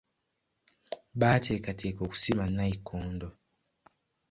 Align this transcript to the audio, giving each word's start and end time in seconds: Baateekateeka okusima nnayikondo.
Baateekateeka 1.19 1.99
okusima 2.07 2.43
nnayikondo. 2.51 3.29